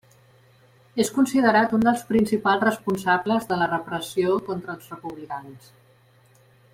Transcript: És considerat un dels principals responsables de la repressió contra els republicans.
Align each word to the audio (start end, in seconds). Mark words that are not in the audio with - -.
És 1.03 1.11
considerat 1.17 1.75
un 1.79 1.83
dels 1.87 2.01
principals 2.13 2.65
responsables 2.69 3.47
de 3.53 3.61
la 3.63 3.69
repressió 3.77 4.41
contra 4.51 4.77
els 4.77 4.93
republicans. 4.97 5.71